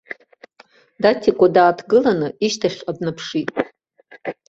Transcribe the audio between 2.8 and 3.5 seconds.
днаԥшит.